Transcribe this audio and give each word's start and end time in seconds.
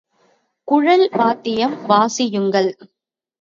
குழல் 0.67 1.05
வாத்தியம் 1.11 1.75
வாசியுங்கள்! 1.85 2.71